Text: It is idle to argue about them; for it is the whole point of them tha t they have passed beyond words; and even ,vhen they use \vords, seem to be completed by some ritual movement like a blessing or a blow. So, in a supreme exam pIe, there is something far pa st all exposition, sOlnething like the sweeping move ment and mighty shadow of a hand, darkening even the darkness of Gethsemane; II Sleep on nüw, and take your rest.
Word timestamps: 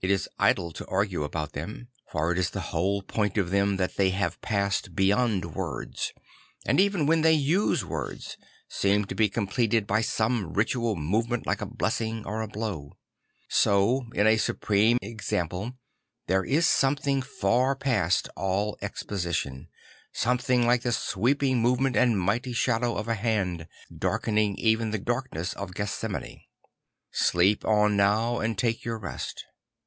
It 0.00 0.12
is 0.12 0.28
idle 0.38 0.70
to 0.74 0.86
argue 0.86 1.24
about 1.24 1.54
them; 1.54 1.88
for 2.12 2.30
it 2.30 2.38
is 2.38 2.50
the 2.50 2.60
whole 2.70 3.02
point 3.02 3.36
of 3.36 3.50
them 3.50 3.78
tha 3.78 3.88
t 3.88 3.94
they 3.96 4.10
have 4.10 4.40
passed 4.40 4.94
beyond 4.94 5.56
words; 5.56 6.12
and 6.64 6.78
even 6.78 7.04
,vhen 7.08 7.24
they 7.24 7.32
use 7.32 7.82
\vords, 7.82 8.36
seem 8.68 9.06
to 9.06 9.16
be 9.16 9.28
completed 9.28 9.88
by 9.88 10.00
some 10.02 10.52
ritual 10.52 10.94
movement 10.94 11.46
like 11.46 11.60
a 11.60 11.66
blessing 11.66 12.24
or 12.24 12.42
a 12.42 12.46
blow. 12.46 12.96
So, 13.48 14.06
in 14.14 14.28
a 14.28 14.36
supreme 14.36 14.98
exam 15.02 15.48
pIe, 15.48 15.72
there 16.28 16.44
is 16.44 16.64
something 16.64 17.20
far 17.20 17.74
pa 17.74 18.06
st 18.08 18.28
all 18.36 18.78
exposition, 18.80 19.66
sOlnething 20.14 20.64
like 20.64 20.82
the 20.82 20.92
sweeping 20.92 21.58
move 21.60 21.80
ment 21.80 21.96
and 21.96 22.20
mighty 22.20 22.52
shadow 22.52 22.96
of 22.96 23.08
a 23.08 23.14
hand, 23.16 23.66
darkening 23.92 24.54
even 24.58 24.92
the 24.92 24.98
darkness 25.00 25.54
of 25.54 25.74
Gethsemane; 25.74 26.22
II 26.22 26.46
Sleep 27.10 27.64
on 27.64 27.96
nüw, 27.96 28.44
and 28.44 28.56
take 28.56 28.84
your 28.84 28.98
rest. 29.00 29.44